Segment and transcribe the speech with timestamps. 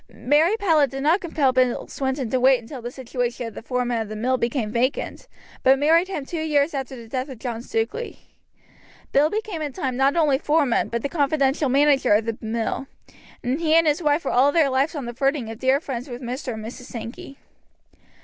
[0.11, 4.09] Mary Powlett did not compel Bill Swinton to wait until the situation of foreman of
[4.09, 5.27] the mill became vacant,
[5.61, 8.17] but married him two years after the death of John Stukeley.
[9.11, 12.87] Bill became in time not only foreman but the confidential manager of the mill,
[13.43, 16.09] and he and his wife were all their lives on the footing of dear friends
[16.09, 16.55] with Mr.
[16.55, 16.85] and Mrs.
[16.85, 17.37] Sankey.